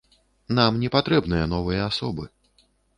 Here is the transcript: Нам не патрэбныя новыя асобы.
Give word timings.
Нам 0.59 0.79
не 0.85 0.89
патрэбныя 0.97 1.45
новыя 1.55 1.87
асобы. 1.93 2.31